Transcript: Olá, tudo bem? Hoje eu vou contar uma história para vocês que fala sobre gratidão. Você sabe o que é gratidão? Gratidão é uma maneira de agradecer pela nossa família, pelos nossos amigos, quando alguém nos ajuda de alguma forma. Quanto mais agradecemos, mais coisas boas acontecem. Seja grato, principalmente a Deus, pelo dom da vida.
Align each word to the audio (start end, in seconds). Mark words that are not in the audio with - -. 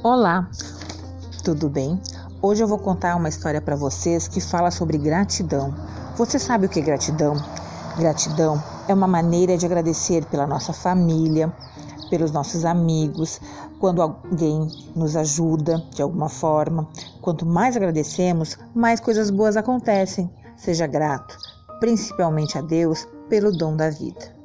Olá, 0.00 0.48
tudo 1.42 1.68
bem? 1.68 2.00
Hoje 2.40 2.62
eu 2.62 2.68
vou 2.68 2.78
contar 2.78 3.16
uma 3.16 3.28
história 3.28 3.60
para 3.60 3.74
vocês 3.74 4.28
que 4.28 4.40
fala 4.40 4.70
sobre 4.70 4.96
gratidão. 4.96 5.74
Você 6.16 6.38
sabe 6.38 6.66
o 6.66 6.68
que 6.68 6.78
é 6.78 6.82
gratidão? 6.82 7.34
Gratidão 7.98 8.62
é 8.86 8.94
uma 8.94 9.08
maneira 9.08 9.58
de 9.58 9.66
agradecer 9.66 10.24
pela 10.26 10.46
nossa 10.46 10.72
família, 10.72 11.52
pelos 12.08 12.30
nossos 12.30 12.64
amigos, 12.64 13.40
quando 13.80 14.00
alguém 14.00 14.68
nos 14.94 15.16
ajuda 15.16 15.82
de 15.92 16.00
alguma 16.00 16.28
forma. 16.28 16.88
Quanto 17.20 17.44
mais 17.44 17.76
agradecemos, 17.76 18.56
mais 18.72 19.00
coisas 19.00 19.30
boas 19.30 19.56
acontecem. 19.56 20.30
Seja 20.56 20.86
grato, 20.86 21.36
principalmente 21.80 22.56
a 22.56 22.60
Deus, 22.60 23.04
pelo 23.28 23.50
dom 23.50 23.74
da 23.74 23.90
vida. 23.90 24.37